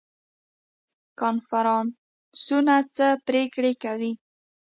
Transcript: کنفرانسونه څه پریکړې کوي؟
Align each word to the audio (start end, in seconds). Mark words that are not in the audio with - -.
کنفرانسونه 1.19 2.75
څه 2.95 3.07
پریکړې 3.27 3.73
کوي؟ 3.83 4.11